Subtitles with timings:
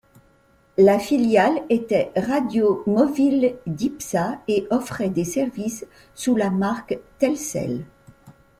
[0.79, 5.85] La filiale était Radio Móvil Dipsa, et offrait des services
[6.15, 7.85] sous la marque Telcel.